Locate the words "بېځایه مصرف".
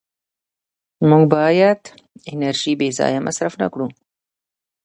2.79-3.53